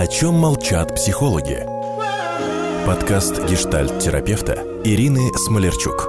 О 0.00 0.06
чем 0.06 0.34
молчат 0.34 0.94
психологи? 0.94 1.66
Подкаст 2.86 3.44
гештальт-терапевта 3.50 4.80
Ирины 4.84 5.36
Смолерчук. 5.36 6.06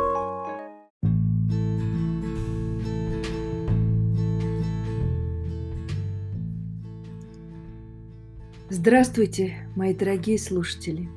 Здравствуйте, 8.70 9.56
мои 9.76 9.96
дорогие 9.96 10.38
слушатели. 10.38 11.10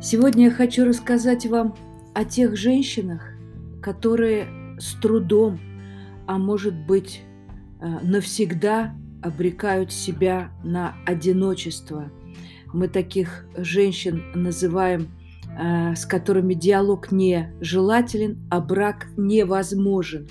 Сегодня 0.00 0.44
я 0.44 0.50
хочу 0.52 0.84
рассказать 0.84 1.46
вам 1.46 1.74
о 2.14 2.24
тех 2.24 2.56
женщинах, 2.56 3.24
которые 3.82 4.46
с 4.78 4.94
трудом, 5.00 5.58
а 6.28 6.38
может 6.38 6.74
быть 6.86 7.22
э, 7.80 7.86
навсегда 8.04 8.94
обрекают 9.22 9.92
себя 9.92 10.50
на 10.62 10.96
одиночество. 11.06 12.10
Мы 12.72 12.88
таких 12.88 13.46
женщин 13.56 14.22
называем, 14.34 15.08
э, 15.58 15.94
с 15.94 16.06
которыми 16.06 16.54
диалог 16.54 17.12
не 17.12 17.52
желателен, 17.60 18.38
а 18.50 18.60
брак 18.60 19.08
невозможен. 19.16 20.26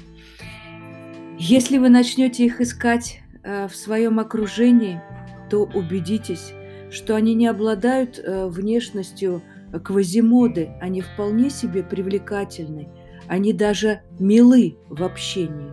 Если 1.38 1.78
вы 1.78 1.90
начнете 1.90 2.46
их 2.46 2.62
искать 2.62 3.22
э, 3.44 3.68
в 3.68 3.76
своем 3.76 4.20
окружении, 4.20 5.02
то 5.50 5.64
убедитесь, 5.64 6.54
что 6.92 7.16
они 7.16 7.34
не 7.34 7.48
обладают 7.48 8.20
э, 8.20 8.48
внешностью 8.48 9.42
квазимоды, 9.84 10.72
они 10.82 11.02
вполне 11.02 11.50
себе 11.50 11.84
привлекательны, 11.84 12.90
они 13.28 13.54
даже 13.54 14.02
милы 14.20 14.78
в 14.90 15.04
общении. 15.04 15.72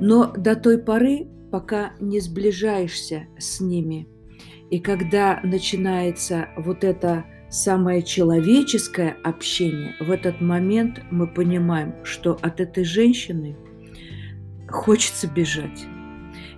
Но 0.00 0.32
до 0.32 0.56
той 0.56 0.78
поры, 0.78 1.26
пока 1.56 1.94
не 2.00 2.20
сближаешься 2.20 3.28
с 3.38 3.62
ними. 3.62 4.06
И 4.70 4.78
когда 4.78 5.40
начинается 5.42 6.50
вот 6.58 6.84
это 6.84 7.24
самое 7.48 8.02
человеческое 8.02 9.16
общение, 9.24 9.94
в 9.98 10.10
этот 10.10 10.42
момент 10.42 11.00
мы 11.10 11.26
понимаем, 11.26 11.94
что 12.04 12.38
от 12.42 12.60
этой 12.60 12.84
женщины 12.84 13.56
хочется 14.68 15.28
бежать. 15.28 15.86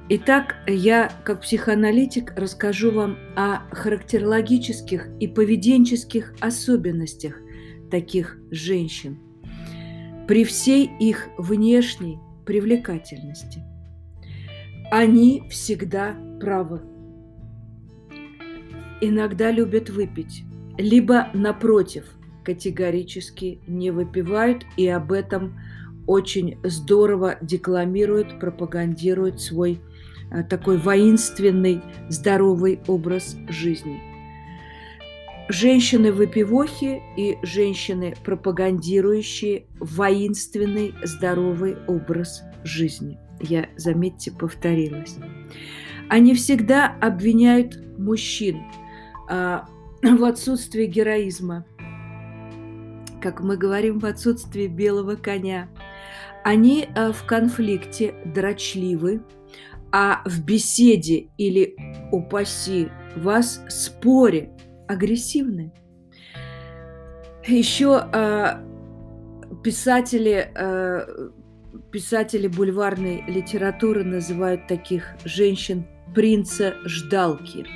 Итак, 0.09 0.57
я 0.67 1.13
как 1.23 1.43
психоаналитик 1.43 2.33
расскажу 2.37 2.91
вам 2.91 3.19
о 3.37 3.61
характерологических 3.71 5.11
и 5.21 5.29
поведенческих 5.29 6.35
особенностях 6.41 7.37
таких 7.89 8.37
женщин 8.51 9.21
при 10.27 10.43
всей 10.43 10.91
их 10.99 11.29
внешней 11.39 12.19
привлекательности– 12.45 13.63
они 14.91 15.43
всегда 15.51 16.17
правы. 16.41 16.81
Иногда 19.01 19.51
любят 19.51 19.91
выпить, 19.91 20.45
либо, 20.77 21.29
напротив, 21.35 22.05
категорически 22.45 23.61
не 23.67 23.91
выпивают 23.91 24.65
и 24.77 24.89
об 24.89 25.13
этом 25.13 25.59
очень 26.07 26.59
здорово 26.65 27.37
декламируют, 27.43 28.41
пропагандируют 28.41 29.41
свой 29.41 29.81
э, 30.31 30.43
такой 30.43 30.79
воинственный, 30.79 31.83
здоровый 32.09 32.81
образ 32.87 33.37
жизни. 33.49 34.01
Женщины-выпивохи 35.51 37.03
и 37.17 37.37
женщины, 37.43 38.15
пропагандирующие 38.25 39.67
воинственный, 39.81 40.95
здоровый 41.05 41.77
образ 41.87 42.43
жизни– 42.65 43.19
я, 43.41 43.69
заметьте, 43.77 44.31
повторилась. 44.31 45.17
Они 46.09 46.35
всегда 46.35 46.97
обвиняют 47.01 47.79
мужчин 47.99 48.63
а, 49.29 49.69
в 50.03 50.25
отсутствии 50.25 50.87
героизма, 50.87 51.67
как 53.21 53.41
мы 53.41 53.57
говорим, 53.57 53.99
в 53.99 54.07
отсутствии 54.07 54.67
белого 54.67 55.17
коня. 55.17 55.69
Они 56.45 56.89
а, 56.95 57.13
в 57.13 57.25
конфликте 57.27 58.15
дрочливы, 58.25 59.23
а 59.93 60.23
в 60.25 60.45
беседе 60.45 61.29
или, 61.37 61.77
упаси 62.13 62.89
вас, 63.17 63.63
споре 63.69 64.51
агрессивны. 64.87 65.73
Еще 67.47 67.97
а, 67.97 68.63
писатели 69.63 70.51
а, 70.55 71.31
Писатели 71.93 72.49
бульварной 72.49 73.25
литературы 73.27 74.03
называют 74.03 74.67
таких 74.67 75.05
женщин 75.25 75.87
принца 76.15 76.75
ждалки. 76.87 77.67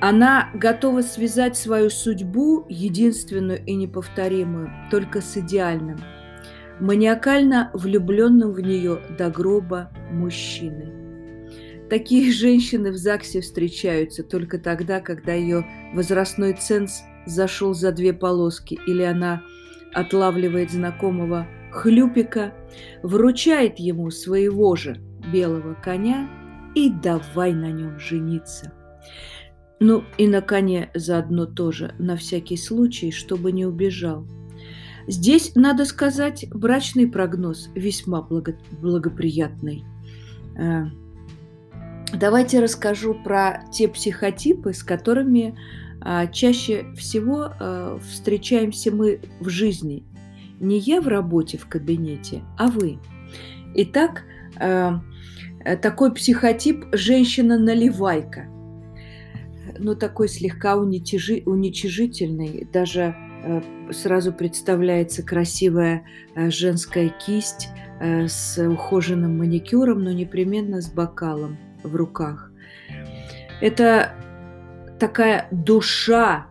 Она 0.00 0.50
готова 0.54 1.02
связать 1.02 1.56
свою 1.56 1.90
судьбу, 1.90 2.64
единственную 2.68 3.64
и 3.64 3.74
неповторимую, 3.74 4.70
только 4.92 5.20
с 5.20 5.36
идеальным, 5.36 5.98
маниакально 6.78 7.70
влюбленным 7.74 8.52
в 8.52 8.60
нее 8.60 9.00
до 9.18 9.28
гроба 9.28 9.90
мужчиной. 10.12 10.92
Такие 11.90 12.30
женщины 12.30 12.92
в 12.92 12.96
ЗАГСе 12.96 13.40
встречаются 13.40 14.22
только 14.22 14.58
тогда, 14.58 15.00
когда 15.00 15.32
ее 15.32 15.66
возрастной 15.94 16.52
ценз 16.52 17.00
зашел 17.26 17.74
за 17.74 17.90
две 17.90 18.12
полоски, 18.12 18.78
или 18.86 19.02
она 19.02 19.42
отлавливает 19.94 20.70
знакомого 20.70 21.48
Хлюпика, 21.70 22.54
вручает 23.02 23.78
ему 23.78 24.10
своего 24.10 24.74
же 24.76 25.00
белого 25.32 25.74
коня 25.74 26.28
и 26.74 26.90
давай 26.90 27.52
на 27.52 27.70
нем 27.70 27.98
жениться. 27.98 28.72
Ну 29.80 30.02
и 30.16 30.26
на 30.26 30.40
коне 30.40 30.90
заодно 30.94 31.46
тоже, 31.46 31.94
на 31.98 32.16
всякий 32.16 32.56
случай, 32.56 33.12
чтобы 33.12 33.52
не 33.52 33.64
убежал. 33.64 34.26
Здесь, 35.06 35.52
надо 35.54 35.84
сказать, 35.84 36.46
брачный 36.52 37.06
прогноз 37.06 37.70
весьма 37.74 38.20
благо- 38.20 38.58
благоприятный. 38.72 39.84
Э, 40.58 40.86
давайте 42.12 42.60
расскажу 42.60 43.14
про 43.14 43.64
те 43.72 43.88
психотипы, 43.88 44.72
с 44.72 44.82
которыми 44.82 45.56
а, 46.00 46.26
чаще 46.26 46.92
всего 46.94 47.52
э, 47.58 47.98
встречаемся 48.08 48.92
мы 48.92 49.20
в 49.40 49.48
жизни 49.48 50.04
не 50.60 50.78
я 50.78 51.00
в 51.00 51.08
работе 51.08 51.58
в 51.58 51.66
кабинете, 51.66 52.42
а 52.56 52.68
вы. 52.68 52.98
Итак, 53.74 54.24
э, 54.60 54.92
такой 55.82 56.12
психотип 56.14 56.86
женщина-наливайка. 56.92 58.46
Ну, 59.78 59.94
такой 59.94 60.28
слегка 60.28 60.76
уничижи, 60.76 61.42
уничижительный. 61.46 62.66
Даже 62.72 63.14
э, 63.44 63.60
сразу 63.92 64.32
представляется 64.32 65.22
красивая 65.22 66.04
э, 66.34 66.50
женская 66.50 67.10
кисть 67.10 67.68
э, 68.00 68.26
с 68.26 68.58
ухоженным 68.58 69.38
маникюром, 69.38 70.02
но 70.02 70.12
непременно 70.12 70.80
с 70.80 70.90
бокалом 70.90 71.58
в 71.82 71.94
руках. 71.94 72.50
Это 73.60 74.14
такая 74.98 75.48
душа 75.50 76.46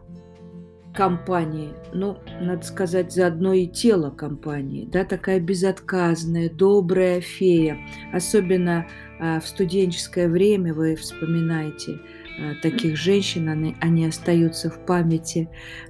компании, 0.98 1.74
ну, 1.94 2.18
надо 2.42 2.66
сказать, 2.66 3.14
заодно 3.14 3.54
и 3.54 3.68
тело 3.68 4.10
компании, 4.10 4.90
да, 4.92 5.06
такая 5.06 5.40
безотказная, 5.40 6.50
добрая 6.50 7.22
фея. 7.22 7.78
Особенно 8.12 8.88
а, 9.20 9.40
в 9.40 9.48
студенческое 9.48 10.28
время 10.28 10.74
вы 10.74 10.96
вспоминаете 10.96 12.00
а, 12.40 12.56
таких 12.64 12.98
женщин, 12.98 13.48
они, 13.48 13.76
они 13.80 14.08
остаются 14.08 14.72
в 14.72 14.84
памяти 14.88 15.48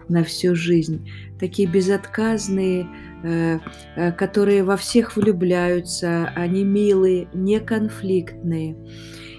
на 0.09 0.25
всю 0.25 0.56
жизнь. 0.56 1.09
Такие 1.39 1.69
безотказные, 1.69 2.85
а, 3.24 3.62
а, 3.95 4.12
которые 4.12 4.66
во 4.66 4.75
всех 4.75 5.16
влюбляются, 5.16 6.34
они 6.35 6.66
милые, 6.66 7.29
неконфликтные. 7.34 8.75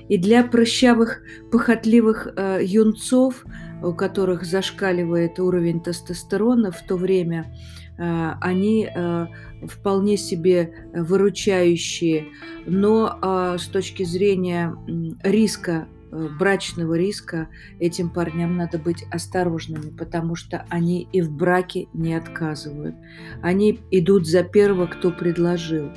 И 0.09 0.19
для 0.19 0.43
прыщавых, 0.43 1.23
похотливых 1.51 2.29
э, 2.37 2.61
юнцов– 2.63 3.45
у 3.83 3.93
которых 3.93 4.45
зашкаливает 4.45 5.39
уровень 5.39 5.81
тестостерона 5.81 6.71
в 6.71 6.83
то 6.83 6.97
время, 6.97 7.47
э, 7.97 8.33
они 8.41 8.89
э, 8.89 9.27
вполне 9.67 10.17
себе 10.17 10.89
выручающие, 10.93 12.27
но 12.67 13.19
э, 13.21 13.59
с 13.59 13.67
точки 13.67 14.03
зрения 14.03 14.75
риска 15.23 15.87
брачного 16.11 16.95
риска 16.95 17.49
этим 17.79 18.11
парням 18.11 18.57
надо 18.57 18.79
быть 18.79 19.05
осторожными, 19.11 19.91
потому 19.91 20.35
что 20.35 20.65
они 20.69 21.09
и 21.13 21.21
в 21.21 21.31
браке 21.31 21.89
не 21.93 22.15
отказывают. 22.15 22.97
Они 23.43 23.81
идут 23.91 24.27
за 24.27 24.43
первого, 24.43 24.87
кто 24.87 25.11
предложил. 25.11 25.91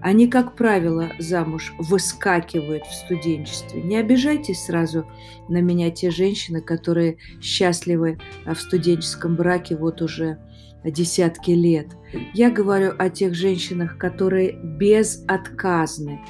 Они, 0.00 0.28
как 0.28 0.56
правило, 0.56 1.10
замуж 1.18 1.74
выскакивают 1.78 2.84
в 2.84 2.94
студенчестве. 2.94 3.82
Не 3.82 3.96
обижайтесь 3.96 4.64
сразу 4.64 5.06
на 5.48 5.60
меня 5.60 5.90
те 5.90 6.10
женщины, 6.10 6.62
которые 6.62 7.18
счастливы 7.40 8.18
в 8.46 8.54
студенческом 8.54 9.36
браке 9.36 9.76
вот 9.76 10.00
уже 10.00 10.38
десятки 10.84 11.50
лет. 11.50 11.88
Я 12.32 12.50
говорю 12.50 12.94
о 12.98 13.10
тех 13.10 13.34
женщинах, 13.34 13.98
которые 13.98 14.52
безотказны 14.52 16.20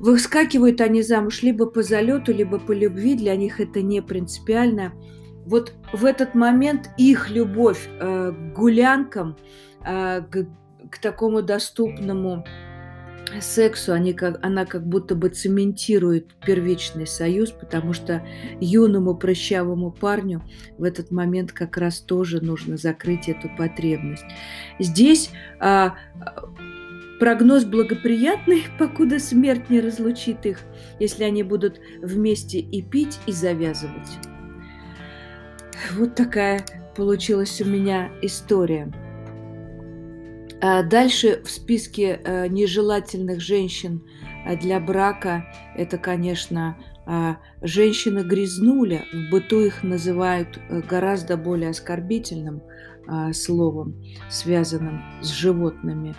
Выскакивают 0.00 0.80
они 0.80 1.02
замуж 1.02 1.42
либо 1.42 1.66
по 1.66 1.82
залету, 1.82 2.32
либо 2.32 2.58
по 2.58 2.72
любви, 2.72 3.14
для 3.14 3.36
них 3.36 3.60
это 3.60 3.82
не 3.82 4.02
принципиально. 4.02 4.92
Вот 5.46 5.74
в 5.92 6.04
этот 6.04 6.34
момент 6.34 6.90
их 6.96 7.30
любовь 7.30 7.88
э, 7.88 8.32
к 8.32 8.54
гулянкам, 8.54 9.36
э, 9.84 10.22
к, 10.22 10.46
к 10.90 10.98
такому 10.98 11.42
доступному 11.42 12.44
сексу, 13.40 13.92
они 13.92 14.12
как, 14.12 14.44
она 14.44 14.64
как 14.64 14.86
будто 14.86 15.14
бы 15.14 15.28
цементирует 15.28 16.34
первичный 16.44 17.06
союз, 17.06 17.50
потому 17.50 17.92
что 17.92 18.24
юному 18.60 19.14
прыщавому 19.14 19.90
парню 19.90 20.42
в 20.78 20.84
этот 20.84 21.10
момент 21.10 21.52
как 21.52 21.76
раз 21.76 22.00
тоже 22.00 22.40
нужно 22.40 22.76
закрыть 22.76 23.28
эту 23.28 23.48
потребность. 23.56 24.24
Здесь 24.78 25.30
а, 25.60 25.94
прогноз 27.18 27.64
благоприятный, 27.64 28.64
покуда 28.78 29.18
смерть 29.18 29.70
не 29.70 29.80
разлучит 29.80 30.46
их, 30.46 30.60
если 30.98 31.24
они 31.24 31.42
будут 31.42 31.80
вместе 32.00 32.58
и 32.58 32.82
пить, 32.82 33.18
и 33.26 33.32
завязывать. 33.32 34.18
Вот 35.92 36.14
такая 36.14 36.64
получилась 36.96 37.60
у 37.60 37.64
меня 37.64 38.10
история. 38.22 38.92
А 40.60 40.82
дальше 40.82 41.42
в 41.44 41.50
списке 41.50 42.20
э, 42.24 42.46
нежелательных 42.46 43.40
женщин 43.40 44.02
э, 44.46 44.56
для 44.56 44.80
брака 44.80 45.44
это, 45.76 45.98
конечно, 45.98 46.78
э, 47.06 47.34
женщины-грязнуля. 47.60 49.04
В 49.12 49.30
быту 49.30 49.60
их 49.60 49.82
называют 49.82 50.58
гораздо 50.88 51.36
более 51.36 51.70
оскорбительным 51.70 52.62
словом, 53.34 54.02
связанным 54.30 55.02
с 55.20 55.28
животными. 55.28 56.14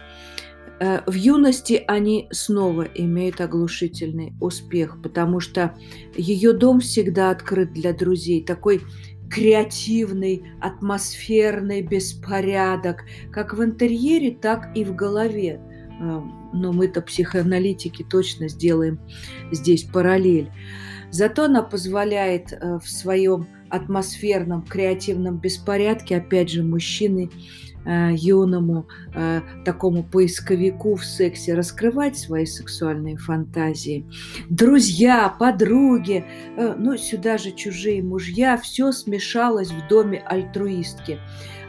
В 0.79 1.13
юности 1.13 1.83
они 1.87 2.27
снова 2.31 2.81
имеют 2.83 3.39
оглушительный 3.39 4.33
успех, 4.41 5.01
потому 5.01 5.39
что 5.39 5.73
ее 6.15 6.51
дом 6.51 6.81
всегда 6.81 7.29
открыт 7.29 7.71
для 7.71 7.93
друзей. 7.93 8.43
Такой 8.43 8.81
креативный, 9.29 10.43
атмосферный 10.61 11.81
беспорядок, 11.81 13.03
как 13.31 13.53
в 13.53 13.63
интерьере, 13.63 14.31
так 14.31 14.75
и 14.75 14.83
в 14.83 14.95
голове. 14.95 15.59
Э, 15.99 16.21
но 16.53 16.71
мы-то 16.71 17.01
психоаналитики 17.01 18.03
точно 18.03 18.49
сделаем 18.49 18.99
здесь 19.51 19.83
параллель. 19.83 20.51
Зато 21.11 21.45
она 21.45 21.63
позволяет 21.63 22.51
э, 22.53 22.79
в 22.79 22.89
своем 22.89 23.47
атмосферном, 23.69 24.63
креативном 24.63 25.37
беспорядке, 25.37 26.17
опять 26.17 26.49
же, 26.49 26.63
мужчины 26.63 27.29
Э, 27.29 27.64
юному 27.85 28.87
э, 29.13 29.41
такому 29.63 30.03
поисковику 30.03 30.95
в 30.95 31.05
сексе 31.05 31.53
раскрывать 31.53 32.17
свои 32.17 32.45
сексуальные 32.45 33.17
фантазии. 33.17 34.05
Друзья, 34.49 35.29
подруги, 35.29 36.25
э, 36.57 36.75
ну 36.77 36.97
сюда 36.97 37.37
же 37.37 37.51
чужие 37.51 38.01
мужья, 38.01 38.57
все 38.57 38.91
смешалось 38.91 39.71
в 39.71 39.87
доме 39.87 40.23
альтруистки. 40.25 41.19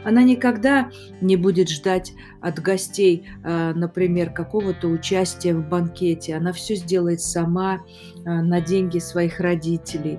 Она 0.03 0.23
никогда 0.23 0.89
не 1.21 1.35
будет 1.35 1.69
ждать 1.69 2.13
от 2.39 2.59
гостей, 2.61 3.27
например, 3.43 4.29
какого-то 4.29 4.87
участия 4.87 5.53
в 5.53 5.67
банкете. 5.67 6.35
Она 6.35 6.53
все 6.53 6.75
сделает 6.75 7.19
сама 7.19 7.81
на 8.23 8.61
деньги 8.61 8.99
своих 8.99 9.41
родителей. 9.41 10.17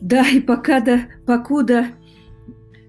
Да, 0.00 0.26
и 0.26 0.40
пока 0.40 0.80
да, 0.80 1.08
покуда 1.26 1.88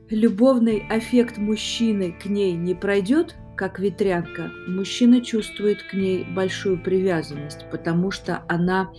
любовный 0.10 0.84
аффект 0.90 1.38
мужчины 1.38 2.16
к 2.22 2.26
ней 2.26 2.54
не 2.54 2.74
пройдет, 2.74 3.36
как 3.56 3.78
ветрянка, 3.78 4.52
мужчина 4.68 5.20
чувствует 5.20 5.84
к 5.84 5.94
ней 5.94 6.24
большую 6.24 6.82
привязанность, 6.82 7.66
потому 7.70 8.10
что 8.10 8.44
она 8.48 8.90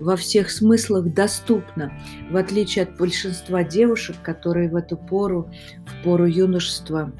во 0.00 0.16
всех 0.16 0.50
смыслах 0.50 1.14
доступна, 1.14 1.92
в 2.28 2.36
отличие 2.36 2.82
от 2.82 2.96
большинства 2.96 3.62
девушек, 3.62 4.16
которые 4.24 4.70
в 4.70 4.74
эту 4.74 4.96
пору, 4.96 5.52
в 5.86 6.02
пору 6.02 6.26
юношества, 6.26 7.12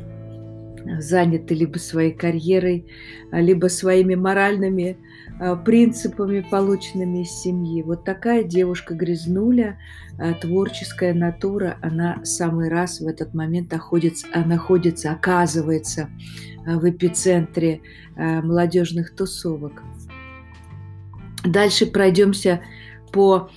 заняты 0.99 1.55
либо 1.55 1.79
своей 1.79 2.13
карьерой, 2.13 2.87
либо 3.31 3.69
своими 3.69 4.17
моральными 4.17 4.99
принципами, 5.65 6.41
полученными 6.41 7.23
из 7.23 7.31
семьи. 7.31 7.83
Вот 7.83 8.05
такая 8.05 8.43
девушка-грязнуля, 8.43 9.79
а, 10.19 10.35
творческая 10.35 11.15
натура, 11.15 11.79
она 11.81 12.25
самый 12.25 12.69
раз 12.69 13.01
в 13.01 13.07
этот 13.07 13.35
момент 13.35 13.71
находится, 13.71 14.27
а, 14.33 14.41
находится 14.41 15.13
оказывается 15.13 16.11
в 16.67 16.89
эпицентре 16.89 17.81
молодежных 18.17 19.15
тусовок. 19.15 19.83
Дальше 21.45 21.87
пройдемся 21.87 22.61
по 23.11 23.49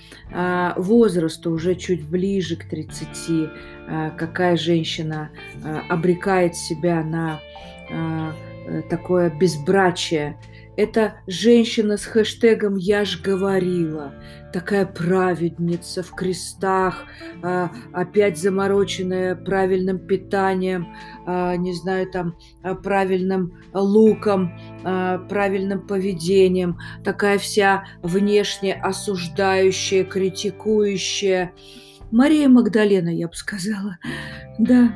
возрасту, 0.76 1.50
уже 1.50 1.74
чуть 1.74 2.08
ближе 2.08 2.56
к 2.56 2.64
30, 2.64 3.50
какая 4.16 4.56
женщина 4.56 5.30
обрекает 5.90 6.54
себя 6.54 7.04
на 7.04 7.40
такое 8.88 9.28
безбрачие– 9.28 10.38
это 10.76 11.16
женщина 11.26 11.96
с 11.96 12.04
хэштегом 12.04 12.76
«Я 12.76 13.04
ж 13.04 13.20
говорила», 13.20 14.14
такая 14.52 14.86
праведница 14.86 16.02
в 16.02 16.12
крестах, 16.14 17.04
а, 17.42 17.70
опять 17.92 18.38
замороченная 18.38 19.34
правильным 19.34 19.98
питанием, 19.98 20.94
а, 21.26 21.56
не 21.56 21.74
знаю, 21.74 22.10
там, 22.10 22.36
а, 22.62 22.74
правильным 22.74 23.58
луком, 23.72 24.52
правильным 24.82 25.86
поведением, 25.86 26.78
такая 27.04 27.38
вся 27.38 27.84
внешне 28.02 28.74
осуждающая, 28.74 30.04
критикующая. 30.04 31.52
Мария 32.10 32.48
Магдалена, 32.48 33.08
я 33.08 33.28
бы 33.28 33.34
сказала, 33.34 33.98
да. 34.58 34.92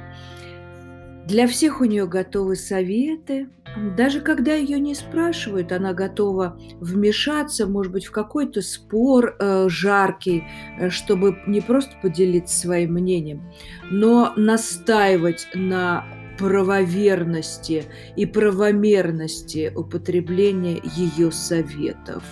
Для 1.26 1.49
всех 1.49 1.81
у 1.81 1.84
нее 1.84 2.06
готовы 2.06 2.55
советы. 2.55 3.49
Даже 3.96 4.20
когда 4.20 4.55
ее 4.55 4.78
не 4.78 4.94
спрашивают, 4.94 5.73
она 5.73 5.93
готова 5.93 6.56
вмешаться, 6.81 7.67
может 7.67 7.93
быть, 7.93 8.06
в 8.06 8.12
какой-то 8.12 8.62
спор 8.62 9.37
э, 9.38 9.69
жаркий, 9.69 10.44
э, 10.78 10.88
чтобы 10.88 11.37
не 11.49 11.61
просто 11.61 11.90
поделиться 12.00 12.56
своим 12.56 12.93
мнением, 12.94 13.52
но 13.90 14.32
настаивать 14.37 15.49
на 15.52 16.06
правоверности 16.38 17.84
и 18.14 18.25
правомерности 18.25 19.73
употребления 19.75 20.81
ее 20.96 21.32
советов. 21.32 22.23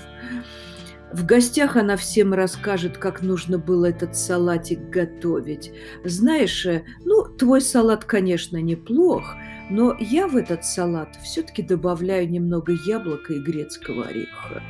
В 1.14 1.26
гостях 1.26 1.76
она 1.76 1.96
всем 1.96 2.34
расскажет, 2.34 2.98
как 2.98 3.22
нужно 3.22 3.56
было 3.56 3.86
этот 3.86 4.16
салатик 4.16 4.90
готовить. 4.90 5.70
Знаешь, 6.02 6.66
э, 6.66 6.82
ну, 7.04 7.22
твой 7.22 7.60
салат, 7.60 8.04
конечно, 8.04 8.60
неплох, 8.60 9.36
но 9.70 9.96
я 9.98 10.26
в 10.26 10.36
этот 10.36 10.64
салат 10.64 11.16
все-таки 11.22 11.62
добавляю 11.62 12.30
немного 12.30 12.72
яблока 12.86 13.34
и 13.34 13.40
грецкого 13.40 14.04
ореха. 14.04 14.62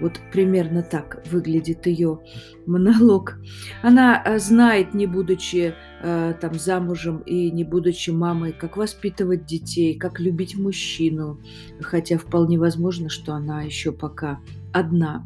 Вот 0.00 0.18
примерно 0.32 0.82
так 0.82 1.22
выглядит 1.30 1.86
ее 1.86 2.18
монолог. 2.66 3.36
Она 3.82 4.20
э, 4.24 4.38
знает, 4.40 4.94
не 4.94 5.06
будучи 5.06 5.74
э, 6.02 6.34
там 6.40 6.54
замужем 6.58 7.18
и 7.18 7.52
не 7.52 7.62
будучи 7.62 8.10
мамой, 8.10 8.52
как 8.52 8.76
воспитывать 8.76 9.46
детей, 9.46 9.96
как 9.96 10.18
любить 10.18 10.56
мужчину, 10.56 11.40
хотя 11.80 12.18
вполне 12.18 12.58
возможно, 12.58 13.08
что 13.08 13.34
она 13.34 13.62
еще 13.62 13.92
пока 13.92 14.40
одна. 14.72 15.24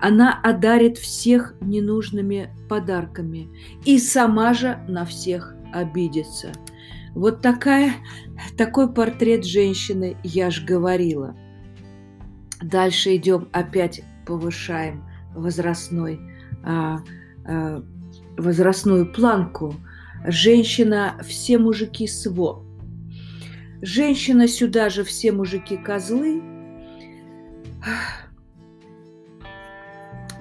Она 0.00 0.40
одарит 0.42 0.96
всех 0.96 1.54
ненужными 1.60 2.54
подарками 2.68 3.50
и 3.84 3.98
сама 3.98 4.54
же 4.54 4.78
на 4.88 5.04
всех 5.04 5.54
обидится. 5.74 6.52
Вот 7.18 7.42
такая, 7.42 7.94
такой 8.56 8.94
портрет 8.94 9.44
женщины 9.44 10.16
я 10.22 10.52
ж 10.52 10.64
говорила. 10.64 11.34
Дальше 12.62 13.16
идем, 13.16 13.48
опять 13.50 14.02
повышаем 14.24 15.04
возрастной, 15.34 16.20
а, 16.62 16.98
а, 17.44 17.82
возрастную 18.36 19.12
планку. 19.12 19.74
Женщина 20.26 21.18
все 21.26 21.58
мужики 21.58 22.06
сво. 22.06 22.64
Женщина 23.82 24.46
сюда 24.46 24.88
же 24.88 25.02
все 25.02 25.32
мужики 25.32 25.76
козлы. 25.76 26.40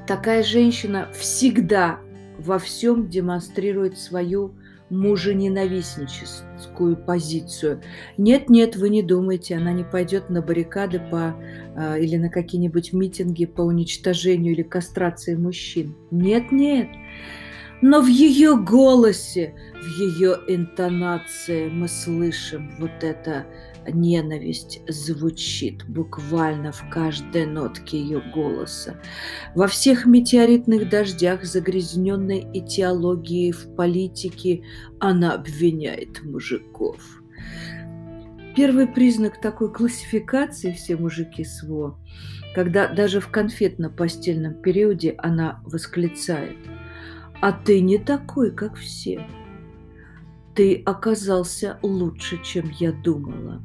Такая 0.05 0.43
женщина 0.43 1.10
всегда 1.17 2.00
во 2.38 2.60
всем 2.60 3.10
демонстрирует 3.10 3.98
свою 3.98 4.53
мужененавистническую 4.89 6.98
позицию. 6.98 7.82
Нет, 8.17 8.50
нет, 8.50 8.75
вы 8.75 8.89
не 8.89 9.03
думайте, 9.03 9.56
она 9.56 9.72
не 9.74 9.84
пойдет 9.84 10.29
на 10.29 10.41
баррикады 10.41 11.00
по, 11.00 11.36
э, 11.75 12.01
или 12.01 12.17
на 12.17 12.29
какие-нибудь 12.29 12.94
митинги 12.94 13.46
по 13.46 13.62
уничтожению 13.62 14.53
или 14.53 14.63
кастрации 14.63 15.36
мужчин. 15.36 15.96
Нет, 16.12 16.51
нет. 16.51 16.89
Но 17.82 18.01
в 18.01 18.08
ее 18.08 18.58
голосе, 18.58 19.53
в 19.74 20.00
ее 20.00 20.38
интонации 20.48 21.70
мы 21.70 21.88
слышим 21.88 22.72
вот 22.79 23.03
это 23.03 23.46
ненависть 23.91 24.82
звучит 24.88 25.86
буквально 25.88 26.72
в 26.72 26.89
каждой 26.89 27.46
нотке 27.46 28.00
ее 28.00 28.22
голоса. 28.34 29.00
Во 29.56 29.67
всех 29.67 30.06
метеоритных 30.06 30.89
дождях 30.89 31.44
загрязненной 31.44 32.48
этиологии 32.53 33.51
в 33.51 33.75
политике 33.75 34.63
она 35.00 35.34
обвиняет 35.34 36.24
мужиков. 36.24 37.22
Первый 38.56 38.88
признак 38.88 39.39
такой 39.39 39.72
классификации 39.72 40.72
«все 40.72 40.98
мужики 40.98 41.44
СВО», 41.44 42.00
когда 42.56 42.88
даже 42.88 43.20
в 43.20 43.29
конфетно-постельном 43.29 44.62
периоде 44.62 45.15
она 45.20 45.62
восклицает 45.63 46.58
«А 47.39 47.51
ты 47.51 47.82
не 47.82 48.00
такой, 48.00 48.51
как 48.51 48.75
все» 48.75 49.25
ты 50.58 50.82
оказался 50.88 51.77
лучше, 51.84 52.41
чем 52.44 52.72
я 52.79 52.91
думала. 52.91 53.62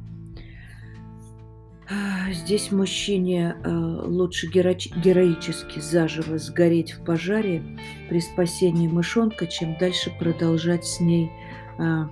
Здесь 2.33 2.71
мужчине 2.71 3.55
э, 3.63 3.69
лучше 3.69 4.47
героически 4.47 5.79
заживо 5.79 6.37
сгореть 6.37 6.93
в 6.93 7.03
пожаре 7.03 7.63
при 8.09 8.19
спасении 8.19 8.87
мышонка, 8.87 9.47
чем 9.47 9.77
дальше 9.77 10.11
продолжать 10.19 10.85
с 10.85 10.99
ней 10.99 11.31
э, 11.77 12.03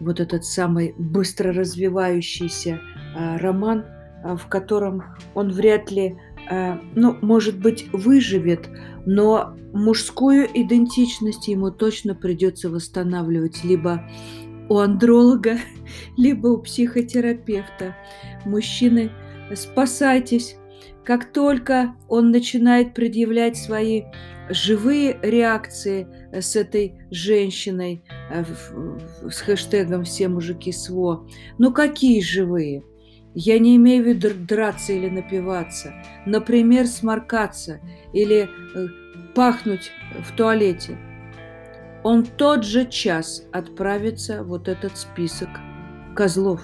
вот 0.00 0.20
этот 0.20 0.44
самый 0.44 0.94
быстро 0.98 1.52
развивающийся 1.52 2.80
э, 3.16 3.36
роман, 3.38 3.84
в 4.24 4.48
котором 4.48 5.04
он 5.34 5.52
вряд 5.52 5.92
ли, 5.92 6.16
ну, 6.96 7.16
может 7.22 7.56
быть, 7.60 7.86
выживет, 7.92 8.68
но 9.06 9.54
мужскую 9.72 10.48
идентичность 10.52 11.46
ему 11.46 11.70
точно 11.70 12.16
придется 12.16 12.68
восстанавливать 12.68 13.62
либо 13.62 14.02
у 14.68 14.78
андролога, 14.78 15.58
либо 16.16 16.48
у 16.48 16.58
психотерапевта. 16.58 17.96
Мужчины, 18.44 19.12
спасайтесь. 19.54 20.56
Как 21.04 21.32
только 21.32 21.94
он 22.08 22.30
начинает 22.30 22.94
предъявлять 22.94 23.56
свои 23.56 24.04
живые 24.50 25.18
реакции 25.22 26.06
с 26.32 26.54
этой 26.54 27.00
женщиной 27.10 28.04
э, 28.30 28.44
с 29.30 29.40
хэштегом 29.40 30.04
«Все 30.04 30.28
мужики 30.28 30.70
СВО». 30.70 31.26
Ну 31.58 31.72
какие 31.72 32.20
живые? 32.20 32.82
Я 33.34 33.58
не 33.58 33.76
имею 33.76 34.04
в 34.04 34.06
виду 34.06 34.30
драться 34.34 34.92
или 34.92 35.08
напиваться. 35.08 35.94
Например, 36.26 36.86
сморкаться 36.86 37.80
или 38.12 38.48
э, 38.74 38.86
пахнуть 39.34 39.90
в 40.20 40.36
туалете– 40.36 40.98
он 42.04 42.24
тот 42.24 42.64
же 42.64 42.86
час 42.86 43.44
отправится 43.52 44.42
вот 44.44 44.68
этот 44.68 44.96
список 44.96 45.48
козлов. 46.14 46.62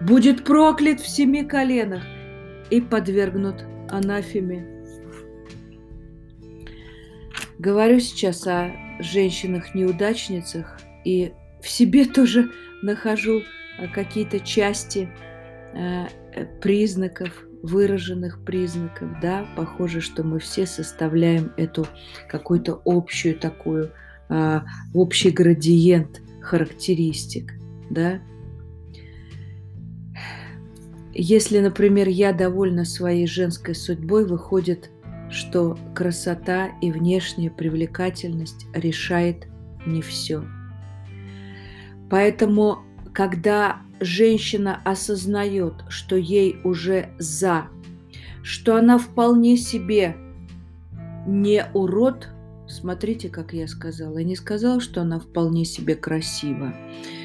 Будет 0.00 0.44
проклят 0.44 1.00
в 1.00 1.08
семи 1.08 1.44
коленах 1.44 2.02
и 2.70 2.80
подвергнут 2.80 3.64
анафеме. 3.90 4.66
Говорю 7.58 8.00
сейчас 8.00 8.46
о 8.46 8.72
женщинах-неудачницах 9.00 10.80
и 11.04 11.32
в 11.62 11.68
себе 11.68 12.04
тоже 12.04 12.50
нахожу 12.82 13.42
э, 13.78 13.88
какие-то 13.88 14.40
части 14.40 15.08
э, 15.72 16.06
признаков, 16.60 17.30
выраженных 17.62 18.44
признаков, 18.44 19.08
да, 19.22 19.46
похоже, 19.56 20.00
что 20.00 20.22
мы 20.22 20.38
все 20.38 20.66
составляем 20.66 21.52
эту 21.56 21.86
какую-то 22.28 22.82
общую 22.84 23.38
такую 23.38 23.90
общий 24.94 25.30
градиент 25.30 26.20
характеристик, 26.40 27.54
да. 27.90 28.20
Если, 31.14 31.60
например, 31.60 32.08
я 32.08 32.32
довольна 32.32 32.84
своей 32.84 33.26
женской 33.26 33.74
судьбой, 33.74 34.26
выходит, 34.26 34.90
что 35.30 35.78
красота 35.94 36.70
и 36.80 36.90
внешняя 36.90 37.50
привлекательность 37.50 38.66
решает 38.74 39.46
не 39.86 40.02
все. 40.02 40.44
Поэтому, 42.10 42.78
когда 43.12 43.82
женщина 44.00 44.80
осознает, 44.84 45.84
что 45.88 46.16
ей 46.16 46.56
уже 46.64 47.10
за, 47.18 47.68
что 48.42 48.76
она 48.76 48.98
вполне 48.98 49.56
себе 49.56 50.16
не 51.26 51.64
урод, 51.74 52.28
Смотрите, 52.66 53.28
как 53.28 53.52
я 53.52 53.68
сказала. 53.68 54.18
Я 54.18 54.24
не 54.24 54.36
сказала, 54.36 54.80
что 54.80 55.02
она 55.02 55.20
вполне 55.20 55.64
себе 55.64 55.94
красива, 55.94 56.74
э, 56.74 57.23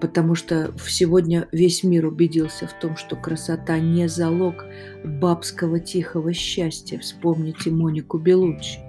потому 0.00 0.34
что 0.34 0.72
сегодня 0.86 1.48
весь 1.52 1.82
мир 1.82 2.06
убедился 2.06 2.66
в 2.66 2.72
том, 2.74 2.96
что 2.96 3.16
красота 3.16 3.78
не 3.78 4.08
залог 4.08 4.64
бабского 5.04 5.80
тихого 5.80 6.32
счастья. 6.32 6.98
Вспомните 6.98 7.70
Монику 7.70 8.18
Белуччи. 8.18 8.80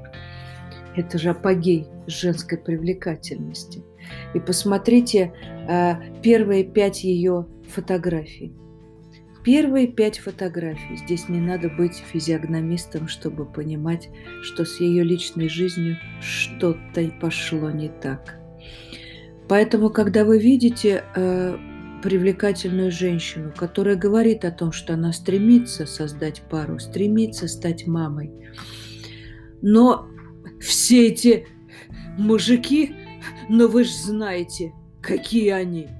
Это 0.95 1.17
же 1.17 1.29
апогей 1.29 1.87
женской 2.07 2.57
привлекательности. 2.57 3.83
И 4.33 4.39
посмотрите 4.39 5.33
э, 5.67 6.21
первые 6.21 6.63
пять 6.63 7.03
ее 7.03 7.47
фотографий– 7.67 8.53
Первые 9.47 9.87
пять 9.87 10.19
фотографий. 10.19 10.97
Здесь 10.97 11.29
не 11.29 11.39
надо 11.39 11.69
быть 11.69 12.03
физиогномистом, 12.11 13.07
чтобы 13.07 13.45
понимать, 13.45 14.09
что 14.43 14.65
с 14.65 14.81
ее 14.81 15.05
личной 15.05 15.47
жизнью 15.47 15.95
что-то 16.19 17.09
пошло 17.21 17.71
не 17.71 17.87
так. 17.87 18.37
Поэтому, 19.49 19.89
когда 19.89 20.25
вы 20.25 20.39
видите 20.39 21.03
э, 21.15 21.57
привлекательную 22.03 22.91
женщину, 22.91 23.53
которая 23.55 23.95
говорит 23.95 24.45
о 24.45 24.51
том, 24.51 24.71
что 24.71 24.93
она 24.93 25.13
стремится 25.13 25.85
создать 25.85 26.41
пару, 26.49 26.79
стремится 26.79 27.47
стать 27.47 27.87
мамой, 27.87 28.31
но 29.61 30.07
все 30.59 31.07
эти 31.07 31.47
мужики, 32.17 32.95
но 33.49 33.67
вы 33.67 33.83
же 33.83 33.93
знаете, 33.93 34.73
какие 35.01 35.49
они– 35.49 35.87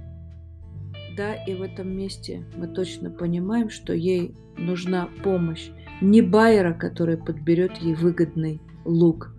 да, 1.17 1.33
и 1.33 1.55
в 1.55 1.63
этом 1.63 1.97
месте 1.97 2.45
мы 2.55 2.67
точно 2.67 3.09
понимаем, 3.09 3.71
что 3.71 3.91
ей 3.91 4.35
нужна 4.55 5.09
помощь. 5.23 5.69
Не 5.99 6.21
байера, 6.21 6.73
который 6.73 7.17
подберет 7.17 7.77
ей 7.77 7.95
выгодный 7.95 8.61
лук, 8.87 9.33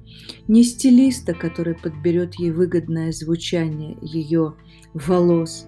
не 0.46 0.62
стилиста, 0.62 1.34
который 1.34 1.74
подберет 1.74 2.34
ей 2.36 2.52
выгодное 2.52 3.10
звучание 3.12 3.96
ее 4.02 4.54
волос, 4.94 5.66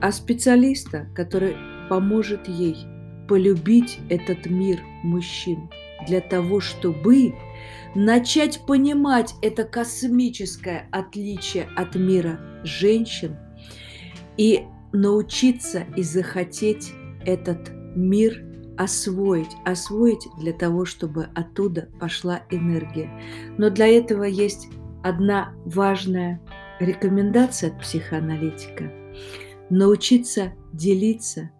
а 0.00 0.10
специалиста, 0.10 1.06
который 1.14 1.54
поможет 1.88 2.48
ей 2.48 2.76
полюбить 3.28 3.98
этот 4.08 4.46
мир 4.46 4.80
мужчин. 5.04 5.70
Для 6.08 6.20
того, 6.20 6.58
чтобы 6.58 7.34
начать 7.94 8.60
понимать 8.66 9.34
это 9.40 9.64
космическое 9.64 10.88
отличие 10.90 11.68
от 11.76 11.94
мира 11.94 12.40
женщин 12.64 13.36
и 14.36 14.64
научиться 14.92 15.84
и 15.96 16.02
захотеть 16.02 16.92
этот 17.24 17.70
мир 17.94 18.51
освоить, 18.76 19.56
освоить 19.64 20.26
для 20.38 20.52
того, 20.52 20.84
чтобы 20.84 21.28
оттуда 21.34 21.88
пошла 22.00 22.42
энергия. 22.50 23.10
Но 23.58 23.70
для 23.70 23.86
этого 23.86 24.24
есть 24.24 24.68
одна 25.02 25.54
важная 25.64 26.40
рекомендация 26.80 27.70
от 27.70 27.80
психоаналитика– 27.80 28.92
научиться 29.70 30.52
делиться 30.72 31.50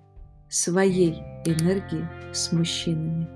своей 0.49 1.14
энергией 1.45 2.04
с 2.33 2.52
мужчинами. 2.52 3.28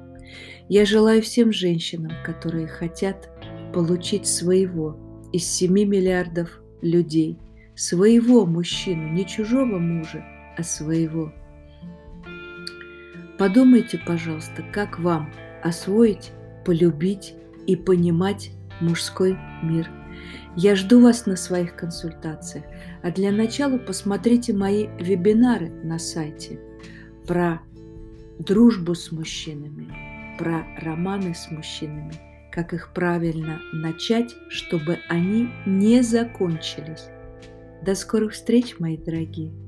Я 0.68 0.84
желаю 0.84 1.22
всем 1.22 1.52
женщинам, 1.52 2.12
которые 2.24 2.66
хотят 2.66 3.30
получить 3.72 4.26
своего 4.26 4.96
из 5.32 5.44
7 5.46 5.72
миллиардов 5.72 6.60
людей– 6.82 7.38
своего 7.76 8.46
мужчину, 8.46 9.12
не 9.12 9.26
чужого 9.26 9.78
мужа, 9.78 10.24
а 10.56 10.62
своего. 10.62 11.32
Подумайте, 13.38 14.00
пожалуйста, 14.04 14.64
как 14.72 14.98
вам 14.98 15.30
освоить, 15.62 16.32
полюбить 16.64 17.34
и 17.66 17.76
понимать 17.76 18.50
мужской 18.80 19.36
мир. 19.62 19.90
Я 20.56 20.74
жду 20.74 21.00
вас 21.00 21.26
на 21.26 21.36
своих 21.36 21.76
консультациях. 21.76 22.64
А 23.02 23.10
для 23.10 23.30
начала 23.30 23.76
посмотрите 23.76 24.54
мои 24.54 24.86
вебинары 24.98 25.68
на 25.68 25.98
сайте 25.98 26.58
про 27.26 27.60
дружбу 28.38 28.94
с 28.94 29.12
мужчинами, 29.12 30.36
про 30.38 30.64
романы 30.80 31.34
с 31.34 31.50
мужчинами, 31.50 32.14
как 32.52 32.72
их 32.72 32.92
правильно 32.94 33.60
начать, 33.72 34.34
чтобы 34.48 34.98
они 35.08 35.50
не 35.66 36.02
закончились. 36.02 37.08
До 37.82 37.94
скорых 37.94 38.32
встреч, 38.32 38.78
мои 38.78 38.96
дорогие! 38.96 39.65